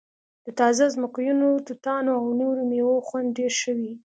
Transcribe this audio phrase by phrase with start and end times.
[0.45, 3.93] د تازه ځمکنیو توتانو او نورو میوو خوند ډیر ښه وي